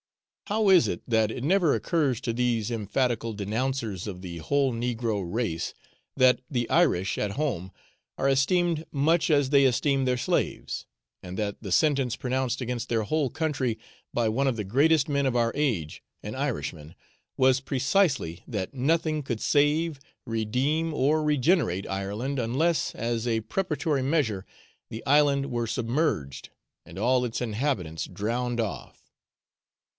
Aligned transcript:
How 0.47 0.67
is 0.69 0.87
it 0.89 1.01
that 1.07 1.31
it 1.31 1.43
never 1.45 1.75
occurs 1.75 2.19
to 2.21 2.33
these 2.33 2.71
emphatical 2.71 3.33
denouncers 3.33 4.05
of 4.07 4.21
the 4.21 4.39
whole 4.39 4.73
negro 4.73 5.21
race 5.25 5.73
that 6.17 6.41
the 6.49 6.67
Irish 6.69 7.17
at 7.19 7.31
home 7.33 7.71
are 8.17 8.27
esteemed 8.27 8.83
much 8.91 9.29
as 9.29 9.51
they 9.51 9.63
esteem 9.63 10.03
their 10.03 10.17
slaves, 10.17 10.87
and 11.23 11.37
that 11.37 11.61
the 11.61 11.71
sentence 11.71 12.15
pronounced 12.17 12.59
against 12.61 12.89
their 12.89 13.03
whole 13.03 13.29
country 13.29 13.77
by 14.13 14.27
one 14.27 14.45
of 14.47 14.57
the 14.57 14.65
greatest 14.65 15.07
men 15.07 15.25
of 15.25 15.35
our 15.37 15.53
age, 15.55 16.03
an 16.21 16.35
Irishman, 16.35 16.95
was 17.37 17.61
precisely, 17.61 18.43
that 18.45 18.73
nothing 18.73 19.21
could 19.23 19.39
save, 19.39 19.99
redeem, 20.25 20.93
or 20.93 21.23
regenerate 21.23 21.87
Ireland 21.87 22.39
unless, 22.39 22.93
as 22.95 23.25
a 23.25 23.41
preparatory 23.41 24.01
measure, 24.01 24.45
the 24.89 25.05
island 25.05 25.51
were 25.51 25.67
submerged 25.67 26.49
and 26.85 26.97
all 26.99 27.23
its 27.23 27.39
inhabitants 27.39 28.05
drowned 28.05 28.59
off? 28.59 28.97